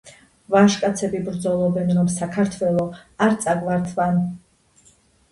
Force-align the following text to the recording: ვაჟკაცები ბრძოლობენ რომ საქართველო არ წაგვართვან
ვაჟკაცები 0.53 1.19
ბრძოლობენ 1.25 1.91
რომ 1.97 2.09
საქართველო 2.13 2.85
არ 3.27 3.35
წაგვართვან 3.43 4.17